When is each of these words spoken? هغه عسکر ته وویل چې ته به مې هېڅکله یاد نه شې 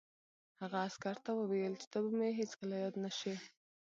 هغه 0.61 0.77
عسکر 0.87 1.15
ته 1.25 1.31
وویل 1.35 1.73
چې 1.81 1.87
ته 1.91 1.97
به 2.03 2.09
مې 2.17 2.29
هېڅکله 2.39 2.75
یاد 2.83 2.95
نه 3.03 3.11
شې 3.17 3.35